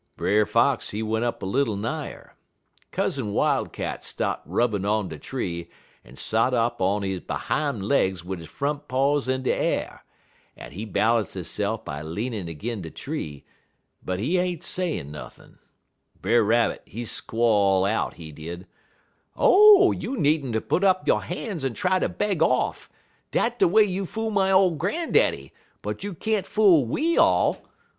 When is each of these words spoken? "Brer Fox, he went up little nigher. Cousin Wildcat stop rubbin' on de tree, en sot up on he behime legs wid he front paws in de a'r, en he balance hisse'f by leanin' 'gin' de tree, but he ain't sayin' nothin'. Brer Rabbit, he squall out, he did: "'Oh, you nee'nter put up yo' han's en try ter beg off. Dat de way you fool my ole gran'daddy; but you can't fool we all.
"Brer 0.17 0.47
Fox, 0.47 0.89
he 0.89 1.03
went 1.03 1.25
up 1.25 1.43
little 1.43 1.75
nigher. 1.77 2.33
Cousin 2.91 3.33
Wildcat 3.33 4.03
stop 4.03 4.41
rubbin' 4.47 4.83
on 4.83 5.09
de 5.09 5.19
tree, 5.19 5.69
en 6.03 6.15
sot 6.15 6.55
up 6.55 6.81
on 6.81 7.03
he 7.03 7.19
behime 7.19 7.79
legs 7.79 8.25
wid 8.25 8.39
he 8.39 8.47
front 8.47 8.87
paws 8.87 9.29
in 9.29 9.43
de 9.43 9.51
a'r, 9.51 10.03
en 10.57 10.71
he 10.71 10.85
balance 10.85 11.33
hisse'f 11.35 11.85
by 11.85 12.01
leanin' 12.01 12.47
'gin' 12.57 12.81
de 12.81 12.89
tree, 12.89 13.45
but 14.03 14.17
he 14.17 14.39
ain't 14.39 14.63
sayin' 14.63 15.11
nothin'. 15.11 15.59
Brer 16.19 16.41
Rabbit, 16.43 16.81
he 16.87 17.05
squall 17.05 17.85
out, 17.85 18.15
he 18.15 18.31
did: 18.31 18.65
"'Oh, 19.37 19.91
you 19.91 20.17
nee'nter 20.17 20.61
put 20.61 20.83
up 20.83 21.07
yo' 21.07 21.17
han's 21.19 21.63
en 21.63 21.75
try 21.75 21.99
ter 21.99 22.07
beg 22.07 22.41
off. 22.41 22.89
Dat 23.29 23.59
de 23.59 23.67
way 23.67 23.83
you 23.83 24.07
fool 24.07 24.31
my 24.31 24.49
ole 24.51 24.75
gran'daddy; 24.75 25.51
but 25.83 26.03
you 26.03 26.15
can't 26.15 26.47
fool 26.47 26.87
we 26.87 27.19
all. 27.19 27.61